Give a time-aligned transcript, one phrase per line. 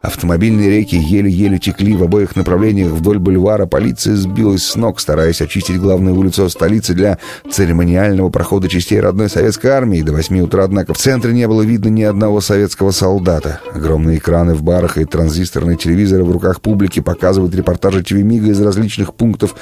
[0.00, 3.66] Автомобильные реки еле-еле текли в обоих направлениях вдоль бульвара.
[3.66, 7.18] Полиция сбилась с ног, стараясь очистить главную улицу столицы для
[7.50, 10.02] церемониального прохода частей родной советской армии.
[10.02, 13.60] До восьми утра, однако, в центре не было видно ни одного советского солдата.
[13.74, 19.14] Огромные экраны в барах и транзисторные телевизоры в руках публики показывают репортажи ТВ-МИГа из различных
[19.14, 19.56] пунктов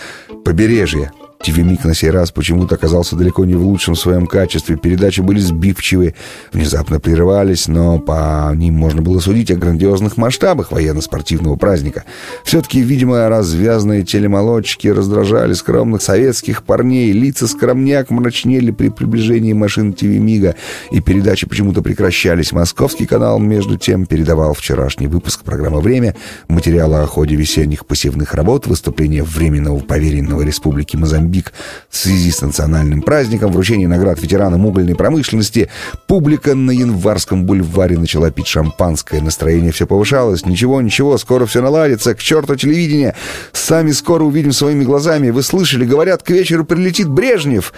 [0.45, 1.13] побережья.
[1.43, 4.77] ТВ-миг на сей раз почему-то оказался далеко не в лучшем своем качестве.
[4.77, 6.15] Передачи были сбивчивые,
[6.53, 12.05] внезапно прерывались, но по ним можно было судить о грандиозных масштабах военно-спортивного праздника.
[12.45, 17.13] Все-таки, видимо, развязанные телемолодчики раздражали скромных советских парней.
[17.13, 20.57] Лица скромняк мрачнели при приближении машин ТВ-мига,
[20.91, 22.53] и передачи почему-то прекращались.
[22.53, 26.17] Московский канал, между тем, передавал вчерашний выпуск программы «Время»,
[26.49, 31.53] материалы о ходе весенних посевных работ, выступления Временного поверенного Республики Мозамбик, Мозамбик
[31.89, 35.69] в связи с национальным праздником, вручение наград ветеранам угольной промышленности,
[36.07, 40.47] публика на Январском бульваре начала пить шампанское, настроение все повышалось.
[40.47, 43.15] Ничего, ничего, скоро все наладится, к черту телевидение.
[43.53, 45.31] Сами скоро увидим своими глазами.
[45.31, 47.73] Вы слышали, говорят, к вечеру прилетит Брежнев.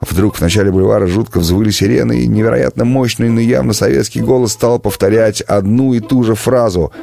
[0.00, 4.78] Вдруг в начале бульвара жутко взвыли сирены, и невероятно мощный, но явно советский голос стал
[4.78, 6.92] повторять одну и ту же фразу—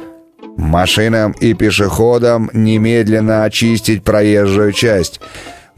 [0.58, 5.20] Машинам и пешеходам немедленно очистить проезжую часть.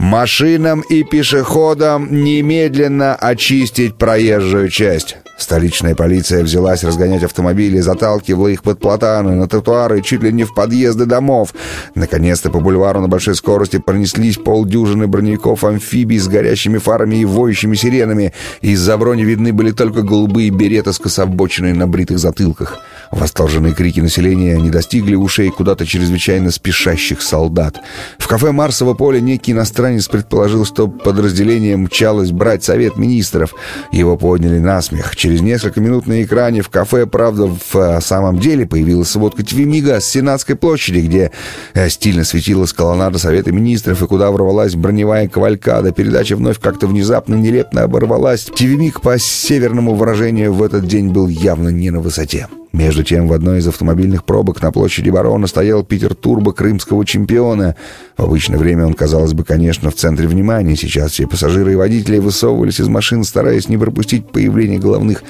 [0.01, 5.17] Машинам и пешеходам немедленно очистить проезжую часть.
[5.41, 10.53] Столичная полиция взялась разгонять автомобили, заталкивала их под платаны, на тротуары, чуть ли не в
[10.53, 11.55] подъезды домов.
[11.95, 18.33] Наконец-то по бульвару на большой скорости пронеслись полдюжины броневиков-амфибий с горящими фарами и воющими сиренами.
[18.61, 22.77] Из-за брони видны были только голубые береты, скособоченные на бритых затылках.
[23.09, 27.77] Восторженные крики населения не достигли ушей куда-то чрезвычайно спешащих солдат.
[28.19, 33.55] В кафе «Марсово поле» некий иностранец предположил, что подразделение мчалось брать совет министров.
[33.91, 35.15] Его подняли на смех.
[35.15, 39.99] Через несколько минут на экране в кафе, правда, в а, самом деле появилась сводка ТВ-мига
[40.01, 41.31] с Сенатской площади, где
[41.73, 45.93] э, стильно светилась колоннада Совета Министров и куда ворвалась броневая кавалькада.
[45.93, 48.45] Передача вновь как-то внезапно нелепно оборвалась.
[48.45, 52.47] ТВ-миг по северному выражению в этот день был явно не на высоте.
[52.71, 57.75] Между тем, в одной из автомобильных пробок на площади Барона стоял Питер Турбо крымского чемпиона.
[58.17, 60.77] В обычное время он, казалось бы, конечно, в центре внимания.
[60.77, 65.23] Сейчас все пассажиры и водители высовывались из машин, стараясь не пропустить появление головных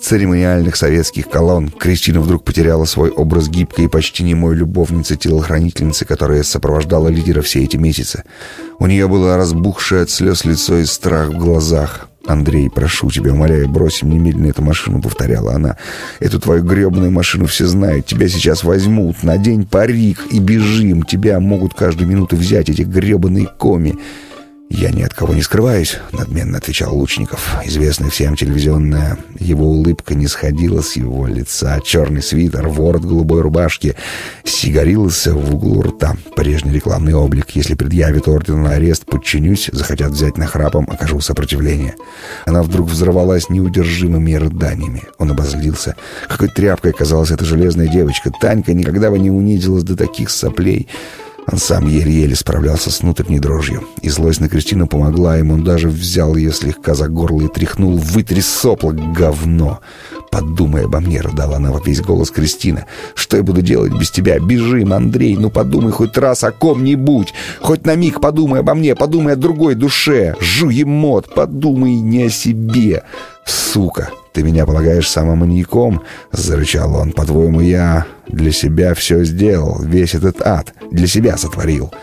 [0.00, 1.68] церемониальных советских колонн.
[1.68, 7.76] Кристина вдруг потеряла свой образ гибкой и почти немой любовницы-телохранительницы, которая сопровождала лидера все эти
[7.76, 8.24] месяцы.
[8.78, 12.08] У нее было разбухшее от слез лицо и страх в глазах.
[12.26, 15.76] «Андрей, прошу тебя, умоляю, бросим немедленно эту машину»,— повторяла она.
[16.18, 18.06] «Эту твою гребаную машину все знают.
[18.06, 19.22] Тебя сейчас возьмут.
[19.22, 21.04] Надень парик и бежим.
[21.04, 23.94] Тебя могут каждую минуту взять эти гребаные коми».
[24.68, 27.56] «Я ни от кого не скрываюсь»,— надменно отвечал Лучников.
[27.64, 31.80] Известная всем телевизионная его улыбка не сходила с его лица.
[31.84, 33.94] Черный свитер, ворот голубой рубашки
[34.44, 36.16] сигарился в углу рта.
[36.34, 37.50] Прежний рекламный облик.
[37.50, 41.94] Если предъявит орден на арест, подчинюсь, захотят взять на храпом, окажу сопротивление.
[42.44, 45.04] Она вдруг взорвалась неудержимыми рыданиями.
[45.18, 45.94] Он обозлился.
[46.28, 48.32] Какой тряпкой оказалась эта железная девочка.
[48.40, 50.88] Танька никогда бы не унизилась до таких соплей.
[51.50, 53.84] Он сам еле-еле справлялся с внутренней дрожью.
[54.02, 55.54] И злость на Кристину помогла ему.
[55.54, 57.96] Он даже взял ее слегка за горло и тряхнул.
[57.96, 59.80] «Вытри сопло, говно!»
[60.36, 62.84] «Подумай обо мне»,— рыдала она во весь голос Кристина.
[63.14, 64.38] «Что я буду делать без тебя?
[64.38, 67.32] Бежим, Андрей, ну подумай хоть раз о ком-нибудь.
[67.62, 70.34] Хоть на миг подумай обо мне, подумай о другой душе.
[70.38, 73.02] Жуемот, подумай не о себе.
[73.46, 76.02] Сука, ты меня полагаешь самым маньяком?»—
[76.32, 77.12] зарычал он.
[77.12, 81.94] «По-твоему, я для себя все сделал, весь этот ад для себя сотворил.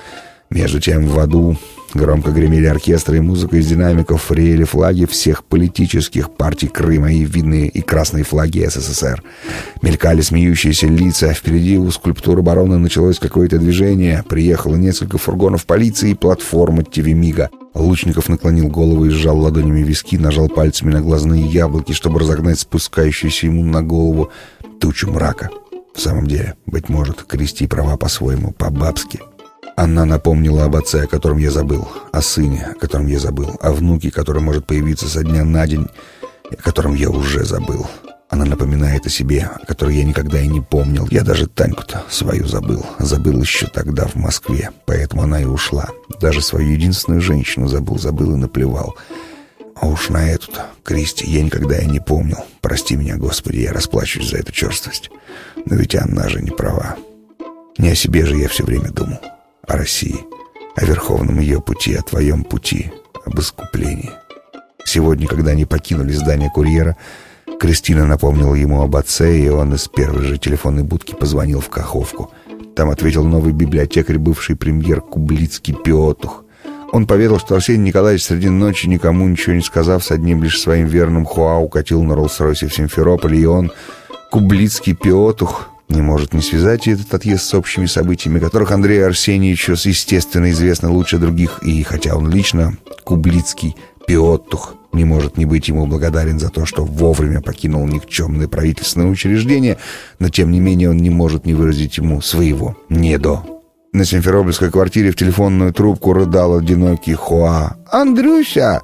[0.54, 1.58] Между тем в аду
[1.96, 7.68] громко гремели оркестры и музыка из динамиков, реяли флаги всех политических партий Крыма и видные
[7.68, 9.24] и красные флаги СССР.
[9.82, 14.24] Мелькали смеющиеся лица, а впереди у скульптуры барона началось какое-то движение.
[14.30, 17.50] Приехало несколько фургонов полиции и платформа ТВ-Мига.
[17.74, 23.48] Лучников наклонил голову и сжал ладонями виски, нажал пальцами на глазные яблоки, чтобы разогнать спускающуюся
[23.48, 24.30] ему на голову
[24.80, 25.50] тучу мрака.
[25.96, 29.20] В самом деле, быть может, крести права по-своему, по-бабски.
[29.76, 33.72] Она напомнила об отце, о котором я забыл, о сыне, о котором я забыл, о
[33.72, 35.88] внуке, который может появиться со дня на день,
[36.52, 37.88] о котором я уже забыл.
[38.30, 41.08] Она напоминает о себе, о которой я никогда и не помнил.
[41.12, 42.84] Я даже Таньку-то свою забыл.
[42.98, 44.72] Забыл еще тогда в Москве.
[44.88, 45.90] Поэтому она и ушла.
[46.20, 48.96] Даже свою единственную женщину забыл, забыл и наплевал.
[49.76, 52.40] А уж на эту-то, Кристи, я никогда и не помнил.
[52.62, 55.12] Прости меня, Господи, я расплачусь за эту черствость.
[55.66, 56.96] Но ведь она же не права.
[57.78, 59.20] Не о себе же я все время думал.
[59.66, 60.26] О России,
[60.76, 62.92] о верховном ее пути, о твоем пути,
[63.26, 64.12] об искуплении.
[64.84, 66.98] Сегодня, когда они покинули здание курьера,
[67.62, 72.30] Кристина напомнила ему об отце, и он из первой же телефонной будки позвонил в Каховку.
[72.76, 76.44] Там ответил новый библиотекарь, бывший премьер Кублицкий Пиотух.
[76.92, 80.88] Он поведал, что Арсений Николаевич среди ночи, никому ничего не сказав, с одним лишь своим
[80.88, 83.72] верным Хуа укатил на Роллс-Ройсе в Симферополь, и он,
[84.30, 90.50] Кублицкий Пиотух, не может не связать этот отъезд с общими событиями, которых Андрею Арсеньевичу, естественно,
[90.52, 93.76] известно лучше других, и хотя он лично, Кублицкий
[94.08, 99.78] Пиотух, не может не быть ему благодарен за то, что вовремя покинул никчемное правительственное учреждение,
[100.20, 103.44] но тем не менее он не может не выразить ему своего «недо».
[103.92, 107.78] На Симферопольской квартире в телефонную трубку рыдал одинокий Хуа.
[107.92, 108.82] «Андрюся,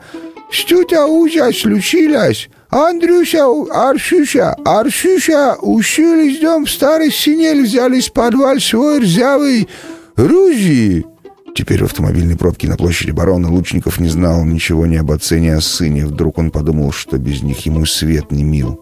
[0.52, 2.50] что тебя ужас случилось?
[2.70, 9.68] Андрюся, Арсюша, Арсюша, ушили дом в старый синель, взяли с подвал свой рзявый
[10.16, 11.06] Рузи!»
[11.56, 15.48] Теперь в автомобильной пробке на площади барона Лучников не знал ничего ни об отце, ни
[15.48, 16.06] о сыне.
[16.06, 18.80] Вдруг он подумал, что без них ему свет не мил.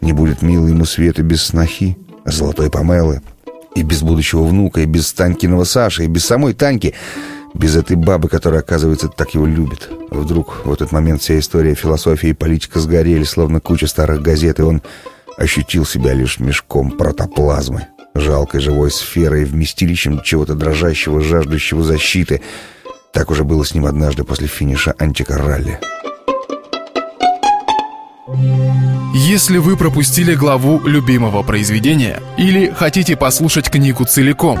[0.00, 3.20] Не будет мил ему света без снохи, золотой помелы,
[3.74, 6.94] и без будущего внука, и без Танькиного Саши, и без самой Таньки,
[7.54, 9.88] без этой бабы, которая, оказывается, так его любит.
[10.10, 14.62] Вдруг в этот момент вся история философии и политика сгорели, словно куча старых газет, и
[14.62, 14.82] он
[15.36, 17.88] ощутил себя лишь мешком протоплазмы
[18.20, 22.42] жалкой живой сферой, вместилищем чего-то дрожащего, жаждущего защиты.
[23.12, 25.80] Так уже было с ним однажды после финиша антикоралли.
[29.14, 34.60] Если вы пропустили главу любимого произведения или хотите послушать книгу целиком,